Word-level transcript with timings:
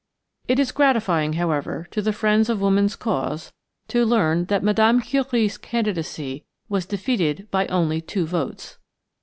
It 0.47 0.57
is 0.57 0.71
gratifying, 0.71 1.33
however, 1.33 1.87
to 1.91 2.01
the 2.01 2.11
friends 2.11 2.49
of 2.49 2.59
woman's 2.59 2.95
cause 2.95 3.53
to 3.89 4.03
learn 4.03 4.45
that 4.45 4.63
Mme. 4.63 4.99
Curie's 5.01 5.59
candidacy 5.59 6.43
was 6.67 6.87
defeated 6.87 7.47
by 7.51 7.67
only 7.67 8.01
two 8.01 8.25
votes. 8.25 8.79